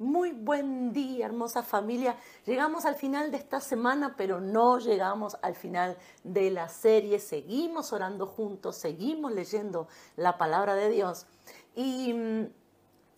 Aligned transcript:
Muy 0.00 0.30
buen 0.30 0.92
día, 0.92 1.26
hermosa 1.26 1.64
familia. 1.64 2.16
Llegamos 2.46 2.84
al 2.84 2.94
final 2.94 3.32
de 3.32 3.36
esta 3.36 3.60
semana, 3.60 4.14
pero 4.16 4.40
no 4.40 4.78
llegamos 4.78 5.36
al 5.42 5.56
final 5.56 5.96
de 6.22 6.52
la 6.52 6.68
serie. 6.68 7.18
Seguimos 7.18 7.92
orando 7.92 8.24
juntos, 8.24 8.76
seguimos 8.76 9.32
leyendo 9.32 9.88
la 10.14 10.38
palabra 10.38 10.76
de 10.76 10.88
Dios. 10.88 11.26
Y 11.74 12.12
mm, 12.12 12.46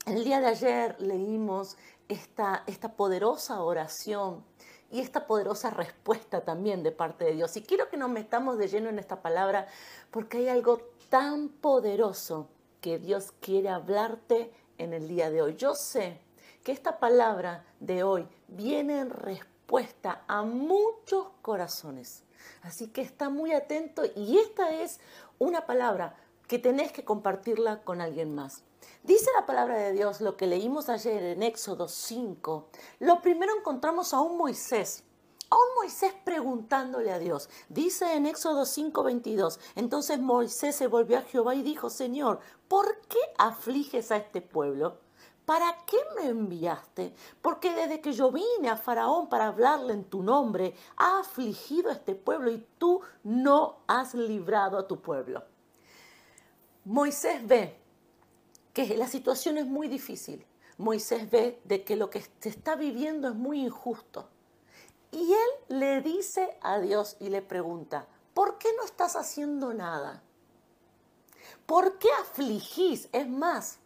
el 0.07 0.25
día 0.25 0.41
de 0.41 0.47
ayer 0.47 0.97
leímos 0.99 1.77
esta, 2.09 2.65
esta 2.67 2.97
poderosa 2.97 3.61
oración 3.61 4.43
y 4.91 5.01
esta 5.01 5.27
poderosa 5.27 5.69
respuesta 5.69 6.45
también 6.45 6.83
de 6.83 6.93
parte 6.93 7.27
de 7.27 7.35
Dios. 7.35 7.55
Y 7.59 7.63
quiero 7.63 7.91
que 7.91 7.99
nos 7.99 8.09
metamos 8.09 8.57
de 8.57 8.69
lleno 8.69 8.89
en 8.89 8.99
esta 8.99 9.21
palabra 9.21 9.67
porque 10.11 10.39
hay 10.39 10.49
algo 10.49 10.81
tan 11.11 11.51
poderoso 11.51 12.49
que 12.81 12.99
Dios 12.99 13.35
quiere 13.39 13.69
hablarte 13.69 14.51
en 14.79 14.95
el 14.95 15.09
día 15.09 15.31
de 15.31 15.43
hoy. 15.43 15.57
Yo 15.57 15.75
sé 15.75 16.30
que 16.63 16.73
esta 16.73 16.99
palabra 16.99 17.65
de 17.81 18.03
hoy 18.03 18.29
viene 18.49 19.01
en 19.01 19.11
respuesta 19.11 20.25
a 20.27 20.43
muchos 20.43 21.29
corazones. 21.43 22.25
Así 22.63 22.89
que 22.89 23.03
está 23.03 23.29
muy 23.29 23.53
atento 23.53 24.03
y 24.17 24.39
esta 24.39 24.71
es 24.71 25.01
una 25.39 25.67
palabra 25.67 26.17
que 26.47 26.59
tenés 26.59 26.93
que 26.93 27.05
compartirla 27.05 27.83
con 27.83 28.01
alguien 28.01 28.35
más. 28.35 28.65
Dice 29.03 29.31
la 29.39 29.47
palabra 29.47 29.79
de 29.79 29.93
Dios, 29.93 30.21
lo 30.21 30.37
que 30.37 30.47
leímos 30.47 30.89
ayer 30.89 31.23
en 31.23 31.43
Éxodo 31.43 31.89
5, 31.89 32.69
lo 32.99 33.23
primero 33.23 33.57
encontramos 33.57 34.13
a 34.13 34.21
un 34.21 34.37
Moisés, 34.37 35.05
a 35.49 35.57
un 35.57 35.75
Moisés 35.77 36.13
preguntándole 36.25 37.13
a 37.13 37.19
Dios. 37.19 37.49
Dice 37.69 38.15
en 38.15 38.27
Éxodo 38.27 38.65
5:22, 38.65 39.59
entonces 39.75 40.19
Moisés 40.19 40.77
se 40.77 40.87
volvió 40.87 41.19
a 41.19 41.23
Jehová 41.23 41.55
y 41.55 41.63
dijo, 41.63 41.89
Señor, 41.89 42.41
¿por 42.69 43.01
qué 43.09 43.19
afliges 43.39 44.11
a 44.11 44.17
este 44.17 44.41
pueblo? 44.41 44.99
¿Para 45.51 45.77
qué 45.85 45.97
me 46.15 46.29
enviaste? 46.29 47.13
Porque 47.43 47.75
desde 47.75 48.01
que 48.01 48.13
yo 48.13 48.31
vine 48.31 48.69
a 48.69 48.77
Faraón 48.77 49.29
para 49.29 49.49
hablarle 49.49 49.95
en 49.95 50.05
tu 50.05 50.23
nombre, 50.23 50.77
ha 50.97 51.19
afligido 51.19 51.91
a 51.91 51.95
este 51.95 52.15
pueblo 52.15 52.53
y 52.53 52.65
tú 52.79 53.01
no 53.25 53.79
has 53.89 54.15
librado 54.15 54.79
a 54.79 54.87
tu 54.87 55.01
pueblo. 55.01 55.43
Moisés 56.85 57.45
ve 57.45 57.77
que 58.73 58.97
la 58.97 59.09
situación 59.09 59.59
es 59.59 59.67
muy 59.67 59.89
difícil. 59.89 60.47
Moisés 60.79 61.29
ve 61.29 61.61
de 61.65 61.83
que 61.83 61.97
lo 61.97 62.11
que 62.11 62.25
se 62.39 62.49
está 62.49 62.77
viviendo 62.77 63.27
es 63.27 63.35
muy 63.35 63.61
injusto. 63.61 64.29
Y 65.11 65.33
él 65.33 65.81
le 65.81 66.01
dice 66.01 66.59
a 66.63 66.79
Dios 66.79 67.17
y 67.19 67.29
le 67.29 67.43
pregunta, 67.43 68.07
¿por 68.35 68.57
qué 68.59 68.69
no 68.77 68.85
estás 68.85 69.17
haciendo 69.17 69.75
nada? 69.75 70.23
¿Por 71.67 71.99
qué 71.99 72.09
afligís? 72.21 73.09
Es 73.11 73.29
más, 73.29 73.81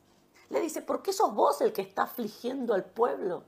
le 0.51 0.61
dice, 0.61 0.83
¿por 0.83 1.03
qué 1.03 1.13
sos 1.13 1.35
vos 1.35 1.61
el 1.61 1.73
que 1.73 1.83
está 1.83 2.03
afligiendo 2.03 2.75
al 2.75 2.85
pueblo? 2.85 3.45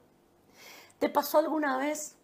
¿Te 0.98 1.08
pasó 1.08 1.38
alguna 1.38 1.76
vez 1.76 2.16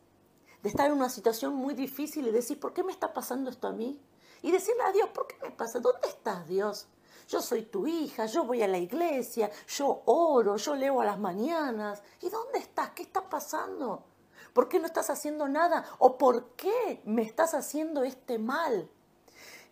de 0.62 0.68
estar 0.68 0.86
en 0.86 0.96
una 0.96 1.10
situación 1.10 1.54
muy 1.54 1.74
difícil 1.74 2.26
y 2.26 2.30
decir, 2.30 2.58
¿por 2.58 2.72
qué 2.72 2.82
me 2.82 2.92
está 2.92 3.12
pasando 3.12 3.50
esto 3.50 3.68
a 3.68 3.72
mí? 3.72 4.00
Y 4.42 4.50
decirle 4.50 4.82
a 4.84 4.92
Dios, 4.92 5.08
¿por 5.10 5.26
qué 5.26 5.36
me 5.42 5.50
pasa? 5.50 5.78
¿Dónde 5.78 6.08
estás, 6.08 6.46
Dios? 6.46 6.88
Yo 7.28 7.40
soy 7.40 7.62
tu 7.62 7.86
hija, 7.86 8.26
yo 8.26 8.44
voy 8.44 8.62
a 8.62 8.68
la 8.68 8.78
iglesia, 8.78 9.50
yo 9.68 10.02
oro, 10.06 10.56
yo 10.56 10.74
leo 10.74 11.00
a 11.00 11.04
las 11.04 11.18
mañanas. 11.18 12.02
¿Y 12.20 12.28
dónde 12.28 12.58
estás? 12.58 12.90
¿Qué 12.90 13.02
está 13.02 13.28
pasando? 13.28 14.04
¿Por 14.52 14.68
qué 14.68 14.80
no 14.80 14.86
estás 14.86 15.10
haciendo 15.10 15.48
nada? 15.48 15.84
¿O 15.98 16.18
por 16.18 16.50
qué 16.56 17.00
me 17.04 17.22
estás 17.22 17.54
haciendo 17.54 18.02
este 18.02 18.38
mal? 18.38 18.90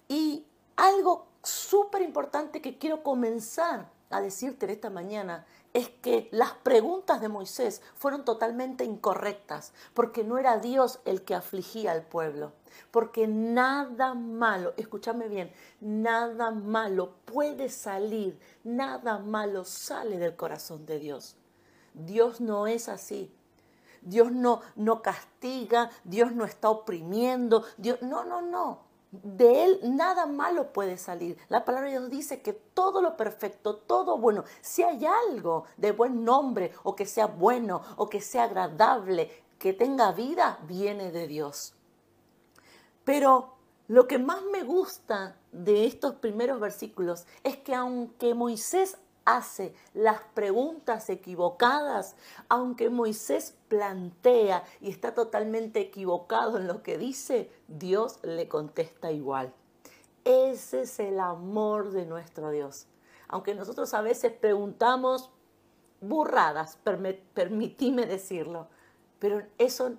Y 0.09 0.47
algo 0.77 1.27
súper 1.43 2.03
importante 2.03 2.63
que 2.63 2.79
quiero 2.79 3.03
comenzar 3.03 3.91
a 4.11 4.21
decirte 4.21 4.71
esta 4.71 4.91
mañana 4.91 5.47
es 5.73 5.89
que 5.89 6.29
las 6.33 6.53
preguntas 6.53 7.21
de 7.21 7.29
Moisés 7.29 7.81
fueron 7.95 8.25
totalmente 8.25 8.85
incorrectas, 8.85 9.73
porque 9.95 10.25
no 10.25 10.37
era 10.37 10.59
Dios 10.59 10.99
el 11.05 11.23
que 11.23 11.37
afligía 11.37 11.93
al 11.93 12.03
pueblo, 12.03 12.53
porque 12.91 13.29
nada 13.29 14.15
malo, 14.15 14.75
escúchame 14.77 15.29
bien, 15.29 15.53
nada 15.81 16.51
malo 16.51 17.15
puede 17.25 17.69
salir, 17.69 18.39
nada 18.65 19.19
malo 19.19 19.65
sale 19.65 20.19
del 20.19 20.35
corazón 20.35 20.87
de 20.87 20.99
Dios. 20.99 21.37
Dios 21.95 22.41
no 22.41 22.67
es 22.67 22.89
así. 22.89 23.33
Dios 24.03 24.33
no, 24.33 24.63
no 24.77 25.03
castiga, 25.03 25.91
Dios 26.05 26.33
no 26.33 26.47
está 26.47 26.71
oprimiendo, 26.71 27.65
Dios, 27.77 28.01
no, 28.01 28.25
no, 28.25 28.41
no 28.41 28.90
de 29.13 29.65
él 29.65 29.81
nada 29.83 30.27
malo 30.27 30.73
puede 30.73 30.97
salir. 30.97 31.37
La 31.49 31.65
palabra 31.65 31.91
de 31.91 31.99
Dios 31.99 32.11
dice 32.11 32.43
que 32.43 32.53
todo 32.53 33.03
lo 33.03 33.17
perfecto, 33.17 33.77
todo 33.77 34.19
bueno, 34.19 34.45
si 34.61 34.83
hay 34.83 35.05
algo 35.07 35.65
de 35.77 35.93
buen 35.93 36.25
nombre 36.25 36.73
o 36.83 36.95
que 36.95 37.07
sea 37.07 37.27
bueno 37.27 37.83
o 37.97 38.09
que 38.09 38.21
sea 38.21 38.45
agradable, 38.45 39.31
que 39.59 39.73
tenga 39.73 40.13
vida, 40.13 40.59
viene 40.67 41.11
de 41.11 41.27
Dios. 41.27 41.75
Pero 43.05 43.57
lo 43.89 44.07
que 44.07 44.19
más 44.19 44.43
me 44.53 44.63
gusta 44.63 45.37
de 45.51 45.87
estos 45.87 46.15
primeros 46.15 46.61
versículos 46.61 47.27
es 47.43 47.57
que 47.57 47.75
aunque 47.75 48.35
Moisés 48.35 48.99
hace 49.25 49.75
las 49.95 50.21
preguntas 50.35 51.09
equivocadas, 51.11 52.17
aunque 52.49 52.91
Moisés 52.91 53.57
plantea 53.69 54.65
y 54.81 54.91
está 54.91 55.15
totalmente 55.15 55.81
equivocado 55.81 56.59
en 56.59 56.67
lo 56.67 56.83
que 56.83 56.99
dice, 56.99 57.51
Dios 57.69 58.19
le 58.23 58.49
contesta 58.49 59.13
igual. 59.13 59.53
Ese 60.25 60.83
es 60.83 61.01
el 61.01 61.21
amor 61.21 61.93
de 61.93 62.07
nuestro 62.07 62.51
Dios. 62.51 62.87
Aunque 63.29 63.55
nosotros 63.55 63.95
a 63.95 64.03
veces 64.03 64.33
preguntamos 64.33 65.31
burradas, 66.01 66.79
permitíme 67.35 68.07
decirlo, 68.07 68.69
pero 69.19 69.43
eso, 69.59 69.93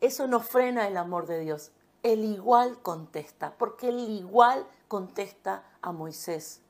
eso 0.00 0.26
no 0.26 0.40
frena 0.40 0.88
el 0.88 0.96
amor 0.96 1.26
de 1.26 1.40
Dios. 1.40 1.72
Él 2.02 2.24
igual 2.24 2.80
contesta, 2.80 3.54
porque 3.58 3.88
él 3.88 3.98
igual 3.98 4.66
contesta 4.86 5.64
a 5.82 5.92
Moisés. 5.92 6.62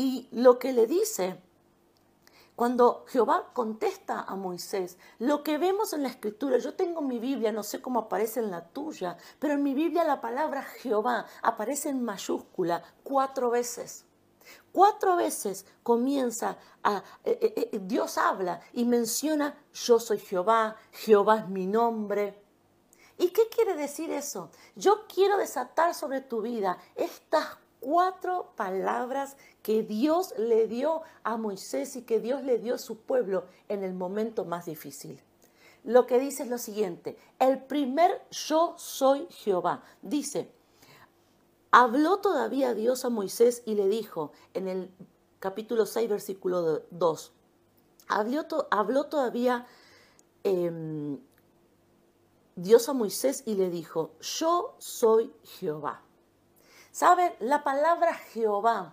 Y 0.00 0.28
lo 0.32 0.58
que 0.58 0.72
le 0.72 0.86
dice 0.86 1.38
cuando 2.56 3.04
Jehová 3.08 3.50
contesta 3.52 4.22
a 4.22 4.34
Moisés, 4.34 4.96
lo 5.18 5.42
que 5.42 5.58
vemos 5.58 5.92
en 5.92 6.04
la 6.04 6.08
escritura, 6.08 6.56
yo 6.56 6.72
tengo 6.72 7.02
mi 7.02 7.18
Biblia, 7.18 7.52
no 7.52 7.62
sé 7.62 7.82
cómo 7.82 8.00
aparece 8.00 8.40
en 8.40 8.50
la 8.50 8.66
tuya, 8.66 9.18
pero 9.38 9.52
en 9.52 9.62
mi 9.62 9.74
Biblia 9.74 10.04
la 10.04 10.22
palabra 10.22 10.62
Jehová 10.62 11.26
aparece 11.42 11.90
en 11.90 12.02
mayúscula 12.02 12.82
cuatro 13.02 13.50
veces. 13.50 14.06
Cuatro 14.72 15.16
veces 15.16 15.66
comienza 15.82 16.56
a, 16.82 17.02
eh, 17.22 17.38
eh, 17.42 17.68
eh, 17.70 17.80
Dios 17.82 18.16
habla 18.16 18.62
y 18.72 18.86
menciona, 18.86 19.54
yo 19.74 20.00
soy 20.00 20.18
Jehová, 20.18 20.76
Jehová 20.92 21.40
es 21.40 21.48
mi 21.48 21.66
nombre. 21.66 22.42
¿Y 23.18 23.28
qué 23.32 23.50
quiere 23.54 23.76
decir 23.76 24.10
eso? 24.10 24.48
Yo 24.76 25.06
quiero 25.14 25.36
desatar 25.36 25.94
sobre 25.94 26.22
tu 26.22 26.40
vida 26.40 26.78
estas 26.94 27.58
cuatro 27.80 28.52
palabras 28.56 29.36
que 29.62 29.82
Dios 29.82 30.34
le 30.38 30.68
dio 30.68 31.02
a 31.24 31.36
Moisés 31.36 31.96
y 31.96 32.02
que 32.02 32.20
Dios 32.20 32.42
le 32.44 32.58
dio 32.58 32.74
a 32.74 32.78
su 32.78 32.98
pueblo 32.98 33.44
en 33.68 33.82
el 33.82 33.94
momento 33.94 34.44
más 34.44 34.66
difícil. 34.66 35.20
Lo 35.84 36.06
que 36.06 36.18
dice 36.18 36.42
es 36.42 36.50
lo 36.50 36.58
siguiente, 36.58 37.16
el 37.38 37.62
primer 37.62 38.22
yo 38.30 38.74
soy 38.76 39.26
Jehová. 39.30 39.82
Dice, 40.02 40.50
habló 41.70 42.18
todavía 42.18 42.74
Dios 42.74 43.04
a 43.04 43.08
Moisés 43.08 43.62
y 43.64 43.74
le 43.74 43.88
dijo 43.88 44.32
en 44.52 44.68
el 44.68 44.90
capítulo 45.38 45.86
6, 45.86 46.10
versículo 46.10 46.82
2, 46.90 47.32
habló, 48.08 48.46
habló 48.70 49.04
todavía 49.06 49.66
em, 50.44 51.18
Dios 52.56 52.88
a 52.90 52.92
Moisés 52.92 53.42
y 53.46 53.54
le 53.54 53.70
dijo, 53.70 54.10
yo 54.20 54.74
soy 54.78 55.32
Jehová. 55.44 56.02
¿Saben? 57.00 57.32
La 57.38 57.64
palabra 57.64 58.12
Jehová 58.12 58.92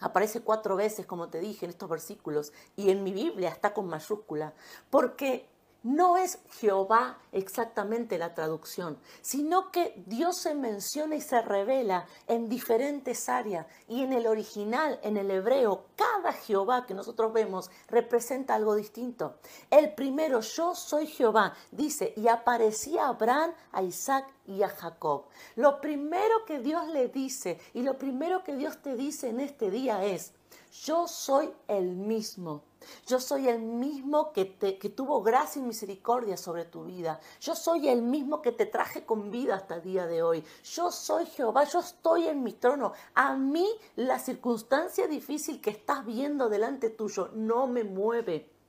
aparece 0.00 0.40
cuatro 0.40 0.74
veces, 0.74 1.04
como 1.04 1.28
te 1.28 1.38
dije, 1.38 1.66
en 1.66 1.70
estos 1.70 1.86
versículos, 1.86 2.54
y 2.76 2.88
en 2.88 3.04
mi 3.04 3.12
Biblia 3.12 3.50
está 3.50 3.74
con 3.74 3.88
mayúscula, 3.88 4.54
porque 4.88 5.46
no 5.82 6.16
es 6.16 6.38
Jehová 6.60 7.18
exactamente 7.32 8.18
la 8.18 8.34
traducción, 8.34 8.98
sino 9.22 9.70
que 9.70 10.02
Dios 10.06 10.36
se 10.36 10.54
menciona 10.54 11.16
y 11.16 11.20
se 11.20 11.40
revela 11.40 12.06
en 12.26 12.48
diferentes 12.48 13.28
áreas. 13.28 13.66
Y 13.88 14.02
en 14.02 14.12
el 14.12 14.26
original, 14.26 15.00
en 15.02 15.16
el 15.16 15.30
hebreo, 15.30 15.86
cada 15.96 16.32
Jehová 16.32 16.86
que 16.86 16.94
nosotros 16.94 17.32
vemos 17.32 17.70
representa 17.88 18.54
algo 18.54 18.74
distinto. 18.74 19.38
El 19.70 19.94
primero, 19.94 20.40
yo 20.40 20.74
soy 20.74 21.06
Jehová, 21.06 21.54
dice, 21.70 22.12
y 22.16 22.28
aparecía 22.28 23.08
Abraham, 23.08 23.52
a 23.72 23.82
Isaac 23.82 24.26
y 24.46 24.62
a 24.62 24.68
Jacob. 24.68 25.26
Lo 25.56 25.80
primero 25.80 26.44
que 26.46 26.58
Dios 26.58 26.88
le 26.88 27.08
dice 27.08 27.58
y 27.72 27.82
lo 27.82 27.96
primero 27.98 28.44
que 28.44 28.56
Dios 28.56 28.82
te 28.82 28.96
dice 28.96 29.28
en 29.28 29.40
este 29.40 29.70
día 29.70 30.04
es, 30.04 30.34
yo 30.70 31.08
soy 31.08 31.52
el 31.68 31.96
mismo. 31.96 32.62
Yo 33.06 33.20
soy 33.20 33.48
el 33.48 33.60
mismo 33.60 34.32
que, 34.32 34.44
te, 34.46 34.78
que 34.78 34.88
tuvo 34.88 35.22
gracia 35.22 35.60
y 35.60 35.64
misericordia 35.64 36.36
sobre 36.36 36.64
tu 36.64 36.84
vida. 36.84 37.20
Yo 37.40 37.54
soy 37.54 37.88
el 37.88 38.02
mismo 38.02 38.40
que 38.40 38.52
te 38.52 38.66
traje 38.66 39.04
con 39.04 39.30
vida 39.30 39.56
hasta 39.56 39.76
el 39.76 39.82
día 39.82 40.06
de 40.06 40.22
hoy. 40.22 40.44
Yo 40.64 40.90
soy 40.90 41.26
Jehová, 41.26 41.64
yo 41.64 41.80
estoy 41.80 42.26
en 42.26 42.42
mi 42.42 42.52
trono. 42.52 42.92
A 43.14 43.36
mí 43.36 43.68
la 43.96 44.18
circunstancia 44.18 45.06
difícil 45.06 45.60
que 45.60 45.70
estás 45.70 46.06
viendo 46.06 46.48
delante 46.48 46.88
tuyo 46.88 47.30
no 47.34 47.66
me 47.66 47.84
mueve. 47.84 48.59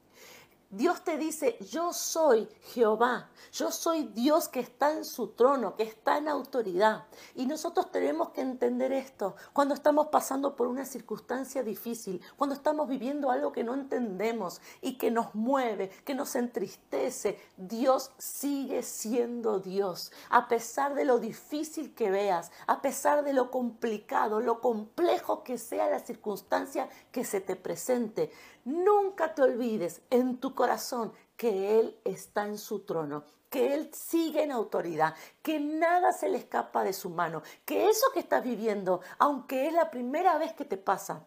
Dios 0.71 1.03
te 1.03 1.17
dice, 1.17 1.57
yo 1.69 1.91
soy 1.91 2.47
Jehová, 2.73 3.29
yo 3.51 3.71
soy 3.71 4.03
Dios 4.03 4.47
que 4.47 4.61
está 4.61 4.93
en 4.93 5.03
su 5.03 5.27
trono, 5.27 5.75
que 5.75 5.83
está 5.83 6.17
en 6.17 6.29
autoridad. 6.29 7.07
Y 7.35 7.45
nosotros 7.45 7.91
tenemos 7.91 8.29
que 8.29 8.39
entender 8.39 8.93
esto 8.93 9.35
cuando 9.51 9.73
estamos 9.73 10.07
pasando 10.07 10.55
por 10.55 10.67
una 10.67 10.85
circunstancia 10.85 11.61
difícil, 11.61 12.21
cuando 12.37 12.55
estamos 12.55 12.87
viviendo 12.87 13.31
algo 13.31 13.51
que 13.51 13.65
no 13.65 13.73
entendemos 13.73 14.61
y 14.79 14.97
que 14.97 15.11
nos 15.11 15.35
mueve, 15.35 15.89
que 16.05 16.15
nos 16.15 16.35
entristece. 16.35 17.37
Dios 17.57 18.11
sigue 18.17 18.81
siendo 18.81 19.59
Dios. 19.59 20.13
A 20.29 20.47
pesar 20.47 20.95
de 20.95 21.03
lo 21.03 21.19
difícil 21.19 21.93
que 21.93 22.09
veas, 22.11 22.49
a 22.65 22.81
pesar 22.81 23.25
de 23.25 23.33
lo 23.33 23.51
complicado, 23.51 24.39
lo 24.39 24.61
complejo 24.61 25.43
que 25.43 25.57
sea 25.57 25.89
la 25.89 25.99
circunstancia 25.99 26.87
que 27.11 27.25
se 27.25 27.41
te 27.41 27.57
presente, 27.57 28.31
Nunca 28.63 29.33
te 29.33 29.41
olvides 29.41 30.01
en 30.09 30.37
tu 30.37 30.53
corazón 30.53 31.13
que 31.35 31.79
Él 31.79 31.99
está 32.03 32.45
en 32.45 32.57
su 32.59 32.81
trono, 32.81 33.23
que 33.49 33.73
Él 33.73 33.89
sigue 33.91 34.43
en 34.43 34.51
autoridad, 34.51 35.15
que 35.41 35.59
nada 35.59 36.13
se 36.13 36.29
le 36.29 36.37
escapa 36.37 36.83
de 36.83 36.93
su 36.93 37.09
mano, 37.09 37.41
que 37.65 37.89
eso 37.89 38.05
que 38.13 38.19
estás 38.19 38.43
viviendo, 38.43 39.01
aunque 39.17 39.67
es 39.67 39.73
la 39.73 39.89
primera 39.89 40.37
vez 40.37 40.53
que 40.53 40.65
te 40.65 40.77
pasa, 40.77 41.25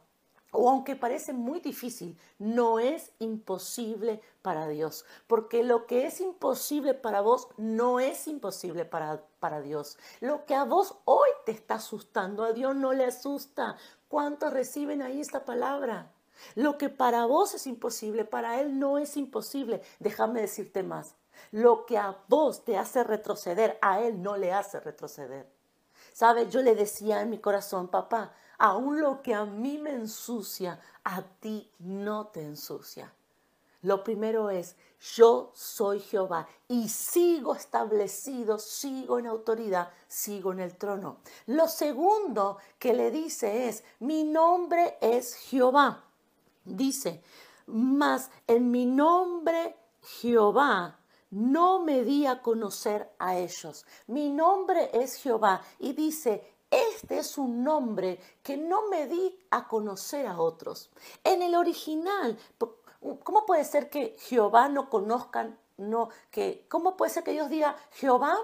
o 0.53 0.71
aunque 0.71 0.95
parece 0.95 1.33
muy 1.33 1.59
difícil, 1.59 2.17
no 2.39 2.79
es 2.79 3.11
imposible 3.19 4.21
para 4.41 4.69
Dios, 4.69 5.05
porque 5.27 5.65
lo 5.65 5.87
que 5.87 6.07
es 6.07 6.21
imposible 6.21 6.95
para 6.95 7.21
vos 7.21 7.49
no 7.57 7.99
es 7.99 8.29
imposible 8.29 8.85
para, 8.85 9.25
para 9.41 9.61
Dios. 9.61 9.99
Lo 10.21 10.47
que 10.47 10.55
a 10.55 10.63
vos 10.63 10.97
hoy 11.05 11.29
te 11.45 11.51
está 11.51 11.75
asustando, 11.75 12.45
a 12.45 12.53
Dios 12.53 12.77
no 12.77 12.93
le 12.93 13.05
asusta. 13.05 13.77
¿Cuántos 14.07 14.53
reciben 14.53 15.03
ahí 15.03 15.21
esta 15.21 15.45
palabra? 15.45 16.14
Lo 16.55 16.79
que 16.79 16.89
para 16.89 17.27
vos 17.27 17.55
es 17.55 17.67
imposible, 17.67 18.25
para 18.25 18.61
Él 18.61 18.79
no 18.79 18.99
es 18.99 19.17
imposible. 19.17 19.83
Déjame 19.99 20.41
decirte 20.41 20.83
más. 20.83 21.15
Lo 21.51 21.87
que 21.87 21.99
a 21.99 22.17
vos 22.29 22.65
te 22.65 22.77
hace 22.77 23.05
retroceder, 23.05 23.79
a 23.81 24.01
Él 24.01 24.23
no 24.23 24.37
le 24.37 24.53
hace 24.53 24.81
retroceder. 24.81 25.49
¿Sabes? 26.13 26.51
Yo 26.51 26.63
le 26.63 26.75
decía 26.75 27.21
en 27.23 27.31
mi 27.31 27.39
corazón, 27.39 27.89
papá, 27.89 28.33
aún 28.59 29.01
lo 29.01 29.23
que 29.23 29.35
a 29.35 29.45
mí 29.45 29.79
me 29.79 29.91
ensucia, 29.91 30.81
a 31.03 31.23
ti 31.23 31.71
no 31.81 32.29
te 32.29 32.43
ensucia. 32.43 33.13
Lo 33.83 34.03
primero 34.03 34.49
es, 34.49 34.77
yo 35.15 35.51
soy 35.53 36.01
Jehová 36.01 36.49
y 36.69 36.89
sigo 36.89 37.55
establecido, 37.55 38.59
sigo 38.59 39.19
en 39.19 39.27
autoridad, 39.27 39.91
sigo 40.09 40.53
en 40.53 40.61
el 40.61 40.77
trono. 40.77 41.19
Lo 41.47 41.69
segundo 41.69 42.57
que 42.79 42.95
le 42.95 43.11
dice 43.11 43.69
es, 43.69 43.85
mi 44.01 44.25
nombre 44.25 44.97
es 45.03 45.35
Jehová. 45.35 46.03
Dice, 46.65 47.23
mas 47.67 48.31
en 48.47 48.71
mi 48.71 48.87
nombre 48.87 49.77
Jehová 50.01 50.99
no 51.31 51.81
me 51.81 52.05
di 52.05 52.27
a 52.27 52.41
conocer 52.41 53.11
a 53.19 53.37
ellos. 53.37 53.85
Mi 54.07 54.31
nombre 54.31 54.91
es 54.93 55.17
Jehová. 55.17 55.63
Y 55.79 55.93
dice, 55.93 56.55
este 56.71 57.19
es 57.19 57.39
un 57.39 57.65
nombre 57.65 58.21
que 58.43 58.57
no 58.57 58.89
me 58.89 59.07
di 59.07 59.39
a 59.51 59.67
conocer 59.67 60.27
a 60.27 60.41
otros. 60.41 60.91
En 61.23 61.43
el 61.43 61.55
original, 61.55 62.39
¿cómo 63.23 63.47
puede 63.47 63.65
ser 63.65 63.91
que 63.91 64.17
Jehová 64.21 64.69
no 64.69 64.89
conozcan? 64.89 65.59
No, 65.77 66.09
que, 66.31 66.67
¿Cómo 66.69 66.97
puede 66.97 67.11
ser 67.11 67.25
que 67.25 67.33
Dios 67.33 67.51
diga, 67.51 67.77
Jehová 67.93 68.39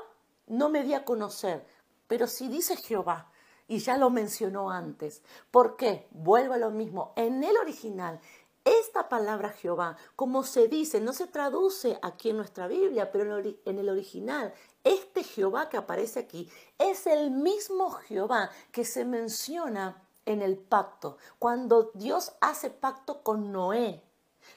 no 0.49 0.69
me 0.69 0.83
di 0.83 0.95
a 0.95 1.05
conocer? 1.05 1.65
Pero 2.09 2.27
si 2.27 2.49
dice 2.49 2.77
Jehová, 2.77 3.30
y 3.71 3.79
ya 3.79 3.97
lo 3.97 4.11
mencionó 4.11 4.73
antes. 4.73 5.23
¿Por 5.53 5.77
qué? 5.77 6.09
Vuelvo 6.11 6.55
a 6.55 6.59
lo 6.59 6.73
mismo. 6.73 7.13
En 7.15 7.45
el 7.45 7.57
original, 7.57 8.21
esta 8.65 9.09
palabra 9.09 9.51
Jehová, 9.51 9.97
como 10.17 10.43
se 10.43 10.67
dice, 10.67 11.01
no 11.01 11.13
se 11.13 11.29
traduce 11.29 11.97
aquí 12.03 12.31
en 12.31 12.37
nuestra 12.37 12.67
Biblia, 12.67 13.13
pero 13.13 13.39
en 13.39 13.79
el 13.79 13.89
original, 13.89 14.53
este 14.83 15.23
Jehová 15.23 15.69
que 15.69 15.77
aparece 15.77 16.19
aquí 16.19 16.51
es 16.79 17.07
el 17.07 17.31
mismo 17.31 17.93
Jehová 17.93 18.51
que 18.73 18.85
se 18.85 19.05
menciona 19.05 20.03
en 20.27 20.43
el 20.43 20.59
pacto, 20.59 21.17
cuando 21.39 21.93
Dios 21.95 22.33
hace 22.41 22.71
pacto 22.71 23.23
con 23.23 23.53
Noé 23.53 24.03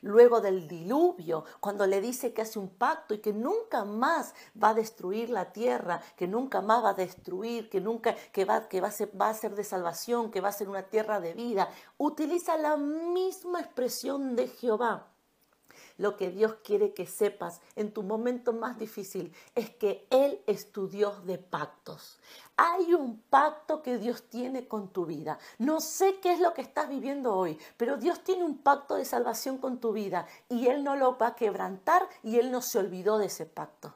luego 0.03 0.41
del 0.41 0.67
diluvio, 0.67 1.45
cuando 1.59 1.88
le 1.88 2.01
dice 2.01 2.33
que 2.33 2.44
hace 2.44 2.59
un 2.59 2.69
pacto 2.69 3.13
y 3.13 3.19
que 3.19 3.33
nunca 3.33 3.83
más 3.85 4.35
va 4.61 4.69
a 4.69 4.73
destruir 4.73 5.29
la 5.29 5.51
tierra, 5.51 6.01
que 6.15 6.27
nunca 6.27 6.61
más 6.61 6.83
va 6.83 6.89
a 6.89 6.94
destruir, 6.94 7.69
que 7.69 7.81
nunca, 7.81 8.15
que 8.31 8.45
va, 8.45 8.67
que 8.67 8.81
va 8.81 8.89
a 8.89 8.91
ser, 8.91 9.09
va 9.19 9.29
a 9.29 9.33
ser 9.33 9.55
de 9.55 9.63
salvación, 9.63 10.29
que 10.29 10.41
va 10.41 10.50
a 10.50 10.53
ser 10.53 10.69
una 10.69 10.83
tierra 10.83 11.19
de 11.19 11.33
vida, 11.33 11.69
utiliza 11.97 12.57
la 12.57 12.77
misma 12.77 13.61
expresión 13.61 14.35
de 14.35 14.47
Jehová. 14.47 15.12
Lo 15.98 16.18
que 16.18 16.31
Dios 16.31 16.56
quiere 16.63 16.94
que 16.94 17.06
sepas 17.06 17.62
en 17.75 17.94
tu 17.94 18.04
momento 18.04 18.54
más 18.54 18.80
difícil 18.80 19.34
es 19.56 19.69
que 19.69 20.07
Él 20.10 20.42
es 20.48 20.72
tu 20.72 20.88
Dios 20.88 21.25
de 21.25 21.38
pactos. 21.38 22.19
Hay 22.57 22.94
un 22.94 23.19
pacto 23.30 23.81
que 23.81 23.98
Dios 23.98 24.24
tiene 24.24 24.68
con 24.68 24.90
tu 24.90 25.06
vida. 25.06 25.38
No 25.60 25.81
sé 25.81 26.19
qué 26.22 26.34
es 26.34 26.40
lo 26.40 26.54
que 26.54 26.62
estás 26.62 26.90
viviendo 26.90 27.36
hoy, 27.36 27.57
pero 27.78 27.98
Dios 27.98 28.24
tiene 28.24 28.44
un 28.44 28.57
pacto 28.57 28.95
de 28.95 29.06
salvación 29.06 29.57
con 29.57 29.80
tu 29.80 29.94
vida 29.94 30.28
y 30.50 30.68
Él 30.68 30.84
no 30.84 30.95
lo 30.95 31.18
va 31.18 31.28
a 31.28 31.36
quebrantar 31.36 32.07
y 32.24 32.39
Él 32.39 32.51
no 32.51 32.62
se 32.62 32.80
olvidó 32.80 33.18
de 33.18 33.28
ese 33.28 33.46
pacto. 33.46 33.94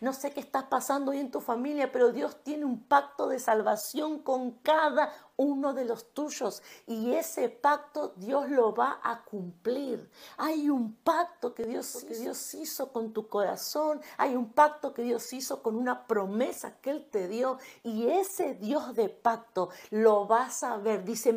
No 0.00 0.12
sé 0.12 0.32
qué 0.32 0.40
estás 0.40 0.64
pasando 0.64 1.12
hoy 1.12 1.18
en 1.18 1.30
tu 1.30 1.40
familia, 1.40 1.92
pero 1.92 2.12
Dios 2.12 2.42
tiene 2.42 2.64
un 2.64 2.82
pacto 2.82 3.28
de 3.28 3.38
salvación 3.38 4.18
con 4.18 4.52
cada 4.52 5.12
uno 5.36 5.74
de 5.74 5.84
los 5.84 6.12
tuyos 6.12 6.62
y 6.86 7.12
ese 7.12 7.48
pacto 7.48 8.14
Dios 8.16 8.48
lo 8.50 8.74
va 8.74 9.00
a 9.02 9.22
cumplir. 9.22 10.10
Hay 10.36 10.68
un 10.70 10.94
pacto 10.96 11.54
que 11.54 11.64
Dios, 11.64 12.06
Dios 12.08 12.54
hizo 12.54 12.92
con 12.92 13.12
tu 13.12 13.28
corazón, 13.28 14.00
hay 14.16 14.34
un 14.34 14.52
pacto 14.52 14.92
que 14.92 15.02
Dios 15.02 15.32
hizo 15.32 15.62
con 15.62 15.76
una 15.76 16.06
promesa 16.06 16.78
que 16.80 16.90
Él 16.90 17.08
te 17.10 17.28
dio 17.28 17.58
y 17.82 18.08
ese 18.08 18.54
Dios 18.54 18.94
de 18.94 19.08
pacto 19.08 19.70
lo 19.90 20.26
vas 20.26 20.62
a 20.62 20.76
ver. 20.78 21.04
Dice, 21.04 21.32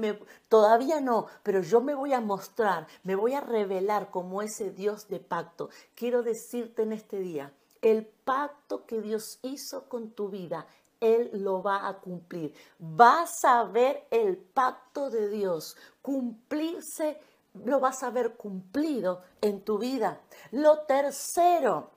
todavía 0.47 1.01
no, 1.01 1.27
pero 1.43 1.61
yo 1.61 1.81
me 1.81 1.95
voy 1.95 2.13
a 2.13 2.21
mostrar, 2.21 2.87
me 3.03 3.15
voy 3.15 3.33
a 3.33 3.41
revelar 3.41 4.09
como 4.09 4.41
ese 4.41 4.71
Dios 4.71 5.07
de 5.07 5.19
pacto. 5.19 5.69
Quiero 5.95 6.23
decirte 6.23 6.83
en 6.83 6.93
este 6.93 7.19
día, 7.19 7.53
el 7.81 8.05
pacto 8.05 8.85
que 8.85 9.01
Dios 9.01 9.39
hizo 9.41 9.87
con 9.87 10.11
tu 10.11 10.29
vida, 10.29 10.67
Él 10.99 11.29
lo 11.33 11.61
va 11.61 11.87
a 11.87 11.99
cumplir. 11.99 12.53
Vas 12.77 13.43
a 13.45 13.63
ver 13.63 14.07
el 14.11 14.37
pacto 14.37 15.09
de 15.09 15.29
Dios 15.29 15.75
cumplirse, 16.01 17.19
lo 17.65 17.79
vas 17.79 18.03
a 18.03 18.09
ver 18.09 18.35
cumplido 18.35 19.21
en 19.41 19.61
tu 19.63 19.77
vida. 19.77 20.21
Lo 20.51 20.79
tercero 20.79 21.91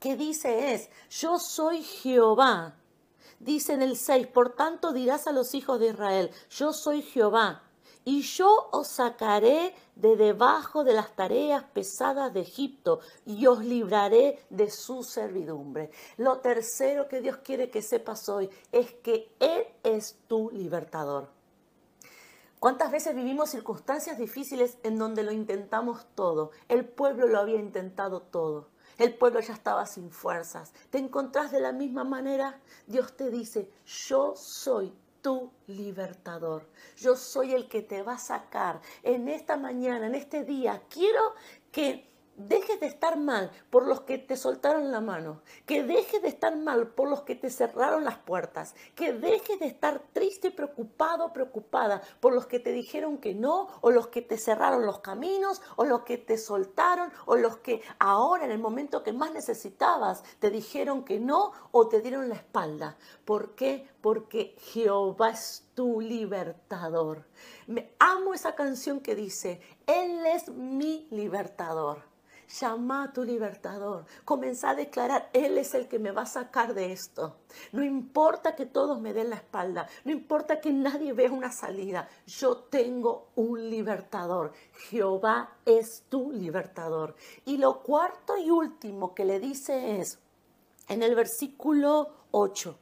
que 0.00 0.16
dice 0.16 0.74
es, 0.74 0.90
yo 1.10 1.38
soy 1.38 1.82
Jehová. 1.82 2.76
Dice 3.40 3.74
en 3.74 3.82
el 3.82 3.96
6, 3.96 4.26
por 4.28 4.56
tanto 4.56 4.92
dirás 4.92 5.26
a 5.26 5.32
los 5.32 5.54
hijos 5.54 5.78
de 5.78 5.88
Israel, 5.88 6.30
yo 6.50 6.72
soy 6.72 7.02
Jehová 7.02 7.67
y 8.04 8.22
yo 8.22 8.68
os 8.72 8.88
sacaré 8.88 9.74
de 9.96 10.16
debajo 10.16 10.84
de 10.84 10.94
las 10.94 11.14
tareas 11.14 11.64
pesadas 11.64 12.32
de 12.32 12.40
Egipto 12.40 13.00
y 13.26 13.46
os 13.46 13.64
libraré 13.64 14.38
de 14.50 14.70
su 14.70 15.02
servidumbre. 15.02 15.90
Lo 16.16 16.38
tercero 16.38 17.08
que 17.08 17.20
Dios 17.20 17.38
quiere 17.38 17.70
que 17.70 17.82
sepas 17.82 18.28
hoy 18.28 18.48
es 18.72 18.92
que 18.92 19.30
Él 19.40 19.66
es 19.82 20.16
tu 20.26 20.50
libertador. 20.50 21.28
¿Cuántas 22.58 22.90
veces 22.90 23.14
vivimos 23.14 23.50
circunstancias 23.50 24.18
difíciles 24.18 24.78
en 24.82 24.98
donde 24.98 25.22
lo 25.22 25.30
intentamos 25.30 26.06
todo? 26.16 26.50
El 26.68 26.84
pueblo 26.84 27.28
lo 27.28 27.38
había 27.38 27.60
intentado 27.60 28.20
todo. 28.20 28.68
El 28.98 29.14
pueblo 29.14 29.38
ya 29.38 29.52
estaba 29.52 29.86
sin 29.86 30.10
fuerzas. 30.10 30.72
¿Te 30.90 30.98
encontrás 30.98 31.52
de 31.52 31.60
la 31.60 31.70
misma 31.70 32.02
manera? 32.02 32.60
Dios 32.88 33.16
te 33.16 33.30
dice, 33.30 33.70
yo 33.86 34.34
soy 34.34 34.92
tu 35.22 35.50
libertador. 35.66 36.68
Yo 36.96 37.16
soy 37.16 37.54
el 37.54 37.68
que 37.68 37.82
te 37.82 38.02
va 38.02 38.14
a 38.14 38.18
sacar 38.18 38.80
en 39.02 39.28
esta 39.28 39.56
mañana, 39.56 40.06
en 40.06 40.14
este 40.14 40.44
día. 40.44 40.82
Quiero 40.88 41.34
que 41.72 42.08
dejes 42.38 42.80
de 42.80 42.86
estar 42.86 43.18
mal 43.18 43.50
por 43.70 43.86
los 43.86 44.00
que 44.02 44.16
te 44.16 44.36
soltaron 44.36 44.90
la 44.90 45.00
mano, 45.00 45.42
que 45.66 45.82
dejes 45.82 46.22
de 46.22 46.28
estar 46.28 46.56
mal 46.56 46.88
por 46.88 47.08
los 47.08 47.22
que 47.22 47.34
te 47.34 47.50
cerraron 47.50 48.04
las 48.04 48.16
puertas, 48.16 48.74
que 48.94 49.12
dejes 49.12 49.58
de 49.58 49.66
estar 49.66 50.00
triste, 50.12 50.50
preocupado, 50.50 51.32
preocupada 51.32 52.00
por 52.20 52.32
los 52.32 52.46
que 52.46 52.60
te 52.60 52.72
dijeron 52.72 53.18
que 53.18 53.34
no, 53.34 53.68
o 53.80 53.90
los 53.90 54.08
que 54.08 54.22
te 54.22 54.38
cerraron 54.38 54.86
los 54.86 55.00
caminos, 55.00 55.60
o 55.76 55.84
los 55.84 56.02
que 56.02 56.18
te 56.18 56.38
soltaron, 56.38 57.10
o 57.26 57.36
los 57.36 57.58
que 57.58 57.82
ahora 57.98 58.44
en 58.44 58.52
el 58.52 58.58
momento 58.58 59.02
que 59.02 59.12
más 59.12 59.32
necesitabas 59.32 60.22
te 60.38 60.50
dijeron 60.50 61.04
que 61.04 61.18
no 61.18 61.52
o 61.72 61.88
te 61.88 62.00
dieron 62.00 62.28
la 62.28 62.36
espalda. 62.36 62.96
¿Por 63.24 63.54
qué? 63.54 63.88
Porque 64.00 64.54
Jehová 64.58 65.30
es 65.30 65.64
tu 65.74 66.00
libertador. 66.00 67.24
Me 67.66 67.92
amo 67.98 68.34
esa 68.34 68.54
canción 68.54 69.00
que 69.00 69.14
dice, 69.14 69.60
Él 69.86 70.24
es 70.26 70.48
mi 70.48 71.06
libertador. 71.10 72.07
Llama 72.48 73.04
a 73.04 73.12
tu 73.12 73.24
libertador. 73.24 74.06
Comenzá 74.24 74.70
a 74.70 74.74
declarar, 74.74 75.28
Él 75.32 75.58
es 75.58 75.74
el 75.74 75.86
que 75.86 75.98
me 75.98 76.12
va 76.12 76.22
a 76.22 76.26
sacar 76.26 76.72
de 76.74 76.92
esto. 76.92 77.36
No 77.72 77.84
importa 77.84 78.56
que 78.56 78.64
todos 78.64 79.00
me 79.00 79.12
den 79.12 79.30
la 79.30 79.36
espalda. 79.36 79.86
No 80.04 80.12
importa 80.12 80.60
que 80.60 80.72
nadie 80.72 81.12
vea 81.12 81.30
una 81.30 81.52
salida. 81.52 82.08
Yo 82.26 82.56
tengo 82.56 83.28
un 83.34 83.68
libertador. 83.68 84.52
Jehová 84.88 85.56
es 85.66 86.04
tu 86.08 86.32
libertador. 86.32 87.14
Y 87.44 87.58
lo 87.58 87.82
cuarto 87.82 88.36
y 88.38 88.50
último 88.50 89.14
que 89.14 89.26
le 89.26 89.40
dice 89.40 90.00
es, 90.00 90.18
en 90.88 91.02
el 91.02 91.14
versículo 91.14 92.10
8 92.30 92.78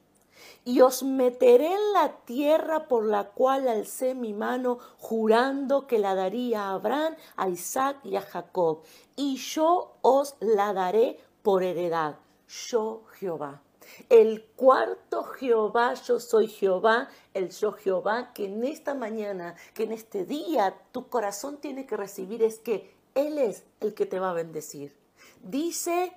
y 0.64 0.80
os 0.80 1.02
meteré 1.02 1.72
en 1.72 1.92
la 1.92 2.16
tierra 2.24 2.88
por 2.88 3.04
la 3.04 3.30
cual 3.30 3.68
alcé 3.68 4.14
mi 4.14 4.32
mano, 4.32 4.78
jurando 4.98 5.86
que 5.86 5.98
la 5.98 6.14
daría 6.14 6.64
a 6.64 6.74
Abraham, 6.74 7.14
a 7.36 7.48
Isaac 7.48 7.98
y 8.04 8.16
a 8.16 8.22
Jacob, 8.22 8.82
y 9.14 9.36
yo 9.36 9.96
os 10.02 10.36
la 10.40 10.72
daré 10.72 11.18
por 11.42 11.62
heredad. 11.62 12.16
Yo 12.48 13.04
Jehová. 13.18 13.62
El 14.08 14.44
cuarto 14.56 15.24
Jehová, 15.24 15.94
yo 15.94 16.20
soy 16.20 16.48
Jehová, 16.48 17.08
el 17.34 17.50
yo 17.50 17.72
Jehová, 17.72 18.32
que 18.32 18.46
en 18.46 18.64
esta 18.64 18.94
mañana, 18.94 19.54
que 19.74 19.84
en 19.84 19.92
este 19.92 20.24
día 20.24 20.76
tu 20.92 21.08
corazón 21.08 21.58
tiene 21.58 21.86
que 21.86 21.96
recibir 21.96 22.42
es 22.42 22.58
que 22.58 22.94
Él 23.14 23.38
es 23.38 23.64
el 23.80 23.94
que 23.94 24.06
te 24.06 24.18
va 24.18 24.30
a 24.30 24.34
bendecir. 24.34 24.96
Dice, 25.42 26.12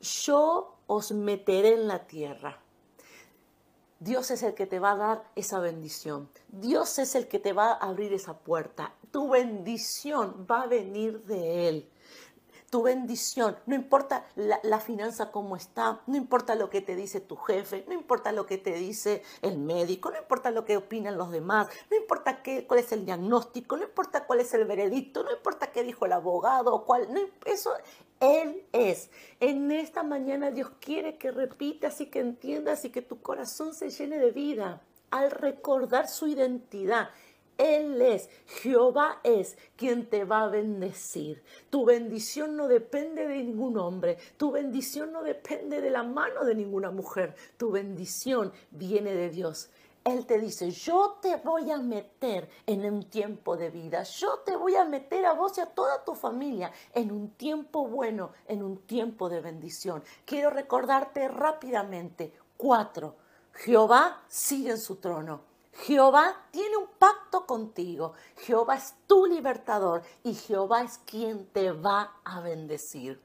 yo 0.00 0.74
os 0.86 1.12
meteré 1.12 1.74
en 1.74 1.88
la 1.88 2.06
tierra. 2.06 2.63
Dios 4.04 4.30
es 4.30 4.42
el 4.42 4.52
que 4.52 4.66
te 4.66 4.80
va 4.80 4.92
a 4.92 4.96
dar 4.96 5.24
esa 5.34 5.60
bendición. 5.60 6.28
Dios 6.48 6.98
es 6.98 7.14
el 7.14 7.26
que 7.26 7.38
te 7.38 7.54
va 7.54 7.72
a 7.72 7.88
abrir 7.88 8.12
esa 8.12 8.36
puerta. 8.36 8.92
Tu 9.10 9.30
bendición 9.30 10.46
va 10.48 10.62
a 10.62 10.66
venir 10.66 11.22
de 11.24 11.68
Él 11.68 11.90
tu 12.74 12.82
bendición, 12.82 13.56
no 13.66 13.76
importa 13.76 14.26
la, 14.34 14.80
finanza 14.80 15.30
cómo 15.30 15.54
está, 15.54 16.00
no 16.08 16.16
importa 16.16 16.56
lo 16.56 16.70
que 16.70 16.80
te 16.80 16.96
dice 16.96 17.20
tu 17.20 17.36
jefe, 17.36 17.84
no 17.86 17.94
importa 17.94 18.32
lo 18.32 18.46
que 18.46 18.58
te 18.58 18.72
dice 18.72 19.22
el 19.42 19.58
médico, 19.58 20.10
no 20.10 20.18
importa 20.18 20.50
lo 20.50 20.64
que 20.64 20.76
opinan 20.76 21.16
los 21.16 21.30
demás, 21.30 21.68
no 21.88 21.96
importa 21.96 22.42
qué, 22.42 22.66
cuál 22.66 22.80
es 22.80 22.90
el 22.90 23.06
diagnóstico, 23.06 23.76
no 23.76 23.84
importa 23.84 24.26
cuál 24.26 24.40
es 24.40 24.52
el 24.54 24.64
veredicto, 24.64 25.22
no 25.22 25.30
importa 25.30 25.70
qué 25.70 25.84
dijo 25.84 26.04
el 26.04 26.14
abogado, 26.14 26.84
cuál, 26.84 27.14
no, 27.14 27.20
eso 27.44 27.70
él 28.24 28.66
es. 28.72 29.10
En 29.40 29.70
esta 29.70 30.02
mañana 30.02 30.50
Dios 30.50 30.70
quiere 30.80 31.16
que 31.16 31.30
repitas 31.30 32.00
y 32.00 32.06
que 32.06 32.20
entiendas 32.20 32.84
y 32.84 32.90
que 32.90 33.02
tu 33.02 33.20
corazón 33.20 33.74
se 33.74 33.90
llene 33.90 34.18
de 34.18 34.30
vida 34.30 34.82
al 35.10 35.30
recordar 35.30 36.08
su 36.08 36.26
identidad. 36.26 37.10
Él 37.56 38.02
es, 38.02 38.28
Jehová 38.46 39.20
es 39.22 39.56
quien 39.76 40.08
te 40.08 40.24
va 40.24 40.42
a 40.42 40.48
bendecir. 40.48 41.42
Tu 41.70 41.84
bendición 41.84 42.56
no 42.56 42.66
depende 42.66 43.28
de 43.28 43.44
ningún 43.44 43.78
hombre, 43.78 44.18
tu 44.36 44.50
bendición 44.50 45.12
no 45.12 45.22
depende 45.22 45.80
de 45.80 45.90
la 45.90 46.02
mano 46.02 46.44
de 46.44 46.56
ninguna 46.56 46.90
mujer, 46.90 47.36
tu 47.56 47.70
bendición 47.70 48.52
viene 48.72 49.14
de 49.14 49.30
Dios. 49.30 49.70
Él 50.04 50.26
te 50.26 50.38
dice, 50.38 50.70
yo 50.70 51.18
te 51.22 51.36
voy 51.36 51.70
a 51.70 51.78
meter 51.78 52.50
en 52.66 52.84
un 52.84 53.08
tiempo 53.08 53.56
de 53.56 53.70
vida, 53.70 54.02
yo 54.02 54.40
te 54.40 54.54
voy 54.54 54.76
a 54.76 54.84
meter 54.84 55.24
a 55.24 55.32
vos 55.32 55.56
y 55.56 55.62
a 55.62 55.66
toda 55.66 56.04
tu 56.04 56.14
familia 56.14 56.70
en 56.92 57.10
un 57.10 57.30
tiempo 57.30 57.86
bueno, 57.86 58.32
en 58.46 58.62
un 58.62 58.86
tiempo 58.86 59.30
de 59.30 59.40
bendición. 59.40 60.04
Quiero 60.26 60.50
recordarte 60.50 61.26
rápidamente, 61.28 62.34
cuatro, 62.58 63.16
Jehová 63.54 64.22
sigue 64.28 64.72
en 64.72 64.80
su 64.80 64.96
trono. 64.96 65.40
Jehová 65.72 66.48
tiene 66.50 66.76
un 66.76 66.88
pacto 66.98 67.46
contigo. 67.46 68.12
Jehová 68.36 68.76
es 68.76 68.94
tu 69.06 69.26
libertador 69.26 70.02
y 70.22 70.34
Jehová 70.34 70.82
es 70.82 70.98
quien 70.98 71.46
te 71.46 71.72
va 71.72 72.20
a 72.24 72.40
bendecir. 72.40 73.20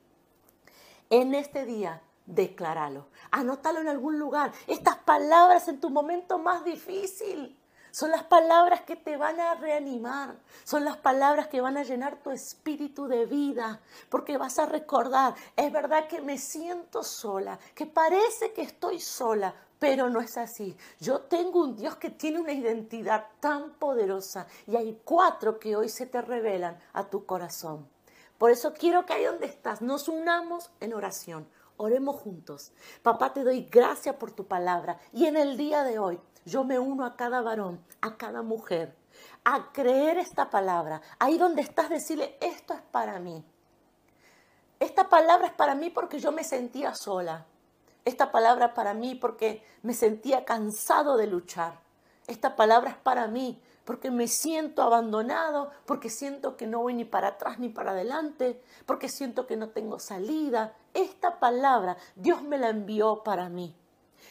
En 1.09 1.36
este 1.36 1.65
día, 1.65 2.01
decláralo. 2.29 3.07
Anótalo 3.31 3.81
en 3.81 3.88
algún 3.88 4.19
lugar. 4.19 4.51
Estas 4.67 4.98
palabras 4.98 5.67
en 5.67 5.79
tu 5.79 5.89
momento 5.89 6.38
más 6.38 6.63
difícil. 6.63 7.55
Son 7.91 8.12
las 8.12 8.24
palabras 8.24 8.81
que 8.81 8.95
te 8.95 9.17
van 9.17 9.39
a 9.39 9.55
reanimar, 9.55 10.36
son 10.63 10.86
las 10.86 10.98
palabras 10.98 11.48
que 11.48 11.59
van 11.59 11.75
a 11.75 11.83
llenar 11.83 12.21
tu 12.21 12.29
espíritu 12.29 13.07
de 13.07 13.25
vida, 13.25 13.81
porque 14.09 14.38
vas 14.38 14.59
a 14.59 14.67
recordar, 14.67 15.33
es 15.55 15.71
verdad 15.71 16.07
que 16.07 16.21
me 16.21 16.38
siento 16.38 17.01
sola, 17.01 17.57
que 17.74 17.88
parece 17.88 18.53
que 18.53 18.62
estoy 18.62 19.00
sola, 19.00 19.55
pero 19.79 20.07
no 20.07 20.21
es 20.21 20.38
así. 20.38 20.77
Yo 21.00 21.21
tengo 21.21 21.63
un 21.63 21.75
Dios 21.75 21.95
que 21.95 22.12
tiene 22.12 22.39
una 22.39 22.51
identidad 22.51 23.25
tan 23.39 23.71
poderosa 23.71 24.45
y 24.67 24.75
hay 24.75 25.01
cuatro 25.03 25.59
que 25.59 25.75
hoy 25.75 25.89
se 25.89 26.05
te 26.05 26.21
revelan 26.21 26.79
a 26.93 27.05
tu 27.05 27.25
corazón. 27.25 27.89
Por 28.38 28.51
eso 28.51 28.74
quiero 28.74 29.05
que 29.05 29.13
ahí 29.13 29.25
donde 29.25 29.48
estás 29.48 29.81
nos 29.81 30.07
unamos 30.07 30.69
en 30.79 30.93
oración. 30.93 31.48
Oremos 31.81 32.17
juntos. 32.17 32.74
Papá, 33.01 33.31
te 33.31 33.41
doy 33.41 33.62
gracias 33.71 34.13
por 34.17 34.31
tu 34.31 34.45
palabra. 34.45 35.00
Y 35.13 35.27
en 35.27 35.38
el 35.38 35.55
día 35.55 35.86
de 35.86 35.98
hoy 35.98 36.19
yo 36.43 36.65
me 36.65 36.77
uno 36.77 37.05
a 37.05 37.15
cada 37.15 37.41
varón, 37.41 37.81
a 38.01 38.17
cada 38.17 38.41
mujer, 38.41 38.98
a 39.45 39.71
creer 39.71 40.17
esta 40.17 40.50
palabra. 40.50 41.01
Ahí 41.19 41.38
donde 41.38 41.62
estás, 41.62 41.89
decirle, 41.89 42.38
esto 42.41 42.74
es 42.74 42.81
para 42.91 43.17
mí. 43.19 43.45
Esta 44.77 45.07
palabra 45.07 45.48
es 45.48 45.53
para 45.53 45.74
mí 45.74 45.89
porque 45.89 46.19
yo 46.19 46.33
me 46.33 46.43
sentía 46.43 46.93
sola. 46.95 47.45
Esta 48.03 48.29
palabra 48.29 48.74
para 48.74 48.93
mí 48.93 49.15
porque 49.15 49.63
me 49.81 49.93
sentía 49.93 50.43
cansado 50.43 51.15
de 51.15 51.27
luchar. 51.27 51.79
Esta 52.27 52.57
palabra 52.57 52.89
es 52.89 52.98
para 52.98 53.27
mí 53.27 53.57
porque 53.86 54.12
me 54.12 54.27
siento 54.27 54.83
abandonado, 54.83 55.71
porque 55.86 56.09
siento 56.09 56.57
que 56.57 56.67
no 56.67 56.79
voy 56.79 56.93
ni 56.93 57.05
para 57.05 57.29
atrás 57.29 57.57
ni 57.57 57.69
para 57.69 57.91
adelante, 57.91 58.62
porque 58.86 59.07
siento 59.07 59.48
que 59.48 59.55
no 59.55 59.69
tengo 59.69 59.98
salida. 59.98 60.75
Esta 60.93 61.39
palabra 61.39 61.98
Dios 62.15 62.43
me 62.43 62.58
la 62.58 62.69
envió 62.69 63.24
para 63.24 63.50
mí. 63.50 63.75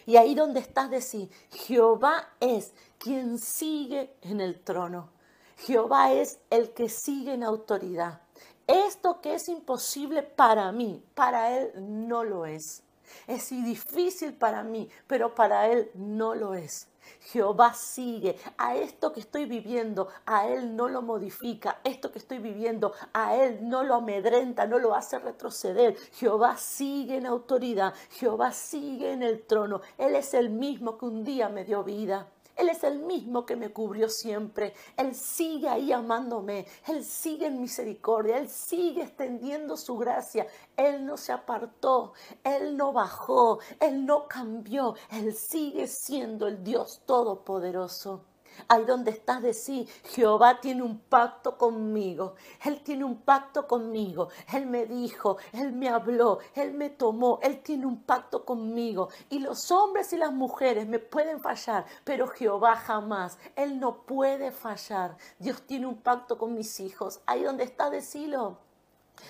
Y 0.06 0.16
ahí 0.16 0.34
donde 0.34 0.60
estás 0.60 0.90
decir, 0.90 1.30
Jehová 1.50 2.30
es 2.40 2.72
quien 2.98 3.38
sigue 3.38 4.14
en 4.22 4.40
el 4.40 4.58
trono. 4.60 5.10
Jehová 5.58 6.12
es 6.12 6.38
el 6.50 6.70
que 6.70 6.88
sigue 6.88 7.34
en 7.34 7.44
autoridad. 7.44 8.20
Esto 8.66 9.20
que 9.20 9.34
es 9.34 9.48
imposible 9.48 10.22
para 10.22 10.72
mí, 10.72 11.02
para 11.14 11.58
Él 11.58 11.72
no 11.76 12.24
lo 12.24 12.46
es. 12.46 12.82
Es 13.26 13.50
difícil 13.50 14.34
para 14.34 14.62
mí, 14.62 14.88
pero 15.06 15.34
para 15.34 15.68
Él 15.68 15.90
no 15.94 16.34
lo 16.34 16.54
es. 16.54 16.88
Jehová 17.20 17.74
sigue. 17.74 18.36
A 18.56 18.76
esto 18.76 19.12
que 19.12 19.20
estoy 19.20 19.46
viviendo, 19.46 20.08
a 20.26 20.48
Él 20.48 20.76
no 20.76 20.88
lo 20.88 21.02
modifica. 21.02 21.80
Esto 21.84 22.10
que 22.12 22.18
estoy 22.18 22.38
viviendo, 22.38 22.92
a 23.12 23.36
Él 23.36 23.68
no 23.68 23.82
lo 23.84 23.94
amedrenta, 23.94 24.66
no 24.66 24.78
lo 24.78 24.94
hace 24.94 25.18
retroceder. 25.18 25.96
Jehová 26.12 26.56
sigue 26.56 27.16
en 27.16 27.26
autoridad. 27.26 27.94
Jehová 28.10 28.52
sigue 28.52 29.12
en 29.12 29.22
el 29.22 29.46
trono. 29.46 29.80
Él 29.98 30.16
es 30.16 30.34
el 30.34 30.50
mismo 30.50 30.98
que 30.98 31.06
un 31.06 31.24
día 31.24 31.48
me 31.48 31.64
dio 31.64 31.84
vida. 31.84 32.28
Él 32.58 32.68
es 32.68 32.82
el 32.82 32.98
mismo 32.98 33.46
que 33.46 33.54
me 33.54 33.70
cubrió 33.70 34.08
siempre. 34.08 34.74
Él 34.96 35.14
sigue 35.14 35.68
ahí 35.68 35.92
amándome. 35.92 36.66
Él 36.88 37.04
sigue 37.04 37.46
en 37.46 37.60
misericordia. 37.60 38.36
Él 38.36 38.48
sigue 38.48 39.02
extendiendo 39.04 39.76
su 39.76 39.96
gracia. 39.96 40.46
Él 40.76 41.06
no 41.06 41.16
se 41.16 41.30
apartó. 41.32 42.14
Él 42.42 42.76
no 42.76 42.92
bajó. 42.92 43.60
Él 43.78 44.04
no 44.04 44.26
cambió. 44.26 44.96
Él 45.10 45.32
sigue 45.34 45.86
siendo 45.86 46.48
el 46.48 46.64
Dios 46.64 47.00
Todopoderoso. 47.06 48.27
Ahí 48.66 48.84
donde 48.84 49.12
estás, 49.12 49.42
decir, 49.42 49.88
Jehová 50.04 50.60
tiene 50.60 50.82
un 50.82 50.98
pacto 50.98 51.56
conmigo. 51.56 52.34
Él 52.64 52.82
tiene 52.82 53.04
un 53.04 53.22
pacto 53.22 53.66
conmigo. 53.66 54.28
Él 54.52 54.66
me 54.66 54.86
dijo, 54.86 55.36
Él 55.52 55.72
me 55.72 55.88
habló, 55.88 56.38
Él 56.54 56.72
me 56.72 56.90
tomó. 56.90 57.38
Él 57.42 57.60
tiene 57.62 57.86
un 57.86 58.02
pacto 58.02 58.44
conmigo. 58.44 59.08
Y 59.30 59.38
los 59.38 59.70
hombres 59.70 60.12
y 60.12 60.16
las 60.16 60.32
mujeres 60.32 60.88
me 60.88 60.98
pueden 60.98 61.40
fallar, 61.40 61.84
pero 62.04 62.28
Jehová 62.28 62.76
jamás. 62.76 63.38
Él 63.54 63.78
no 63.78 64.02
puede 64.02 64.50
fallar. 64.50 65.16
Dios 65.38 65.62
tiene 65.62 65.86
un 65.86 65.98
pacto 65.98 66.38
con 66.38 66.54
mis 66.54 66.80
hijos. 66.80 67.20
Ahí 67.26 67.42
donde 67.42 67.64
está, 67.64 67.90
decilo. 67.90 68.58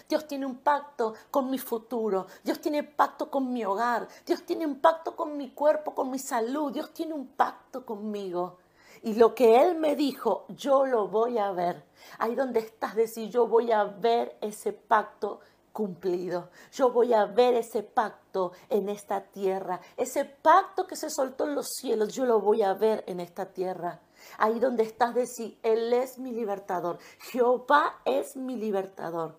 Dios 0.09 0.27
tiene 0.27 0.47
un 0.47 0.57
pacto 0.57 1.15
con 1.31 1.51
mi 1.51 1.59
futuro. 1.59 2.27
Dios 2.45 2.61
tiene 2.61 2.83
pacto 2.83 3.31
con 3.31 3.53
mi 3.53 3.65
hogar. 3.65 4.09
Dios 4.27 4.43
tiene 4.45 4.67
un 4.67 4.81
pacto 4.81 5.17
con 5.17 5.37
mi 5.37 5.51
cuerpo, 5.51 5.95
con 5.95 6.11
mi 6.11 6.19
salud. 6.19 6.73
Dios 6.73 6.93
tiene 6.93 7.15
un 7.15 7.27
pacto 7.29 7.85
conmigo. 7.85 8.59
Y 9.03 9.15
lo 9.15 9.35
que 9.35 9.61
Él 9.61 9.77
me 9.77 9.97
dijo, 9.97 10.47
yo 10.49 10.87
lo 10.87 11.09
voy 11.09 11.39
a 11.39 11.53
ver. 11.53 11.85
Ahí 12.19 12.35
donde 12.35 12.61
estás, 12.61 12.95
decir, 12.95 13.31
yo 13.31 13.47
voy 13.47 13.73
a 13.73 13.85
ver 13.85 14.37
ese 14.41 14.73
pacto 14.73 15.41
cumplido. 15.73 16.51
Yo 16.73 16.91
voy 16.91 17.13
a 17.13 17.27
ver 17.27 17.55
ese 17.55 17.83
pacto 17.83 18.53
en 18.69 18.89
esta 18.89 19.23
tierra. 19.23 19.81
Ese 19.97 20.25
pacto 20.25 20.87
que 20.87 20.97
se 20.97 21.09
soltó 21.09 21.45
en 21.45 21.55
los 21.55 21.69
cielos, 21.69 22.13
yo 22.15 22.25
lo 22.27 22.41
voy 22.41 22.63
a 22.63 22.75
ver 22.75 23.05
en 23.07 23.21
esta 23.21 23.47
tierra. 23.47 24.01
Ahí 24.39 24.59
donde 24.59 24.83
estás, 24.83 25.15
decir, 25.15 25.59
Él 25.63 25.93
es 25.93 26.19
mi 26.19 26.33
libertador. 26.33 26.99
Jehová 27.21 28.01
es 28.05 28.37
mi 28.37 28.57
libertador. 28.57 29.39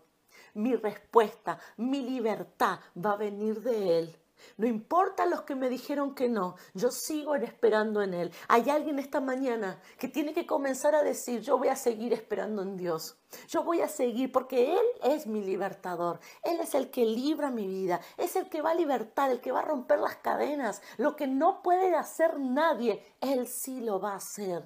Mi 0.54 0.75
respuesta, 0.75 1.60
mi 1.78 2.01
libertad 2.01 2.80
va 2.96 3.12
a 3.12 3.18
venir 3.18 3.62
de 3.62 4.00
Él. 4.00 4.18
No 4.58 4.67
importa 4.67 5.25
los 5.25 5.41
que 5.43 5.55
me 5.55 5.69
dijeron 5.69 6.15
que 6.15 6.29
no, 6.29 6.55
yo 6.74 6.91
sigo 6.91 7.36
esperando 7.36 8.01
en 8.01 8.13
Él. 8.13 8.31
Hay 8.48 8.69
alguien 8.69 9.00
esta 9.00 9.22
mañana 9.22 9.81
que 9.98 10.08
tiene 10.08 10.34
que 10.34 10.46
comenzar 10.46 10.96
a 10.96 11.03
decir, 11.03 11.41
yo 11.41 11.58
voy 11.58 11.69
a 11.69 11.75
seguir 11.75 12.13
esperando 12.13 12.62
en 12.62 12.77
Dios. 12.77 13.17
Yo 13.48 13.63
voy 13.63 13.81
a 13.81 13.88
seguir 13.88 14.31
porque 14.31 14.74
Él 14.74 14.86
es 15.03 15.27
mi 15.27 15.43
libertador. 15.43 16.19
Él 16.43 16.60
es 16.60 16.74
el 16.75 16.89
que 16.89 17.05
libra 17.05 17.51
mi 17.51 17.67
vida. 17.67 18.01
Es 18.17 18.36
el 18.36 18.50
que 18.50 18.62
va 18.62 18.72
a 18.72 18.75
libertar, 18.75 19.29
el 19.29 19.41
que 19.41 19.51
va 19.51 19.60
a 19.60 19.65
romper 19.65 20.00
las 20.00 20.17
cadenas. 20.17 20.81
Lo 20.98 21.15
que 21.15 21.27
no 21.27 21.62
puede 21.62 21.96
hacer 21.96 22.39
nadie, 22.39 23.03
Él 23.22 23.48
sí 23.48 23.81
lo 23.81 24.00
va 24.00 24.13
a 24.13 24.17
hacer. 24.17 24.63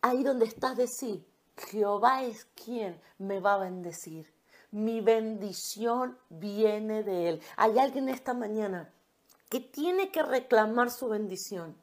Ahí 0.00 0.22
donde 0.22 0.46
estás, 0.46 0.76
decir, 0.76 1.26
Jehová 1.56 2.22
es 2.22 2.44
quien 2.54 3.00
me 3.18 3.40
va 3.40 3.54
a 3.54 3.58
bendecir 3.58 4.37
mi 4.70 5.00
bendición 5.00 6.18
viene 6.28 7.02
de 7.02 7.28
Él. 7.28 7.40
Hay 7.56 7.78
alguien 7.78 8.08
esta 8.08 8.34
mañana 8.34 8.92
que 9.48 9.60
tiene 9.60 10.10
que 10.10 10.22
reclamar 10.22 10.90
su 10.90 11.08
bendición, 11.08 11.76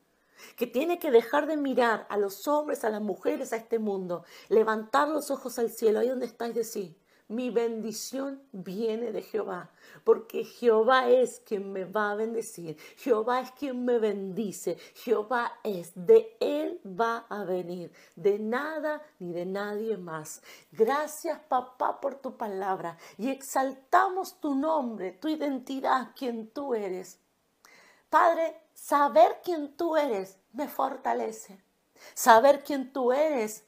que 0.56 0.68
tiene 0.68 1.00
que 1.00 1.12
dejar 1.12 1.48
de 1.48 1.58
mirar 1.58 2.06
a 2.10 2.18
los 2.18 2.48
hombres, 2.48 2.84
a 2.84 2.90
las 2.90 3.02
mujeres, 3.02 3.54
a 3.54 3.58
este 3.58 3.80
mundo, 3.80 4.24
levantar 4.50 5.08
los 5.08 5.32
ojos 5.32 5.58
al 5.58 5.72
cielo, 5.72 6.00
ahí 6.00 6.10
donde 6.10 6.28
estáis, 6.28 6.54
decir, 6.54 6.96
mi 7.28 7.50
bendición 7.50 8.42
viene 8.52 9.12
de 9.12 9.22
Jehová, 9.22 9.72
porque 10.04 10.44
Jehová 10.44 11.10
es 11.10 11.40
quien 11.40 11.72
me 11.72 11.84
va 11.84 12.12
a 12.12 12.16
bendecir, 12.16 12.78
Jehová 12.98 13.42
es 13.42 13.52
quien 13.52 13.84
me 13.84 13.98
bendice, 13.98 14.78
Jehová 14.94 15.60
es, 15.64 15.92
de 15.96 16.38
Él 16.40 16.80
va 16.86 17.26
a 17.30 17.44
venir, 17.44 17.92
de 18.16 18.38
nada 18.38 19.02
ni 19.20 19.34
de 19.34 19.46
nadie 19.46 19.98
más. 19.98 20.42
Gracias 20.72 21.40
papá 21.48 22.00
por 22.00 22.16
tu 22.16 22.38
palabra 22.38 22.98
y 23.18 23.30
exaltamos 23.30 24.40
tu 24.40 24.54
nombre, 24.54 25.14
tu 25.14 25.28
identidad, 25.28 26.12
quien 26.16 26.50
tú 26.50 26.76
eres. 26.76 27.20
Padre, 28.10 28.62
saber 28.74 29.42
quién 29.44 29.76
tú 29.76 29.98
eres 29.98 30.38
me 30.54 30.68
fortalece. 30.68 31.60
Saber 32.14 32.64
quién 32.64 32.94
tú 32.94 33.12
eres 33.12 33.66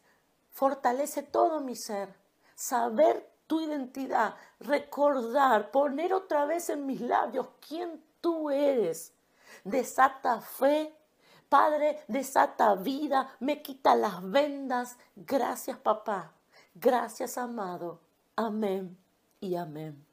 fortalece 0.52 1.24
todo 1.24 1.60
mi 1.60 1.76
ser. 1.76 2.14
Saber 2.56 3.28
tu 3.48 3.62
identidad, 3.62 4.36
recordar, 4.60 5.72
poner 5.72 6.14
otra 6.14 6.46
vez 6.46 6.70
en 6.70 6.86
mis 6.86 7.02
labios 7.02 7.48
quién 7.68 8.04
tú 8.22 8.50
eres. 8.50 9.14
Desata 9.64 10.42
fe, 10.42 10.94
Padre, 11.50 12.04
desata 12.10 12.76
vida, 12.76 13.36
me 13.40 13.62
quita 13.62 13.96
las 13.96 14.30
vendas. 14.30 14.98
Gracias, 15.16 15.78
papá. 15.78 16.34
Gracias, 16.76 17.38
amado. 17.38 18.02
Amén 18.36 18.98
y 19.40 19.56
amén. 19.56 20.06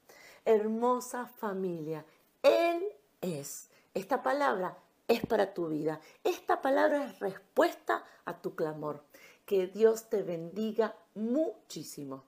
Hermosa 0.45 1.26
familia, 1.26 2.05
Él 2.43 2.85
es. 3.21 3.69
Esta 3.95 4.23
palabra 4.23 4.76
es 5.09 5.26
para 5.26 5.53
tu 5.55 5.69
vida. 5.69 6.00
Esta 6.23 6.62
palabra 6.62 7.05
es 7.05 7.19
respuesta 7.19 8.05
a 8.25 8.41
tu 8.41 8.55
clamor. 8.55 9.05
Que 9.45 9.67
Dios 9.67 10.09
te 10.09 10.23
bendiga 10.23 10.95
muchísimo. 11.14 12.25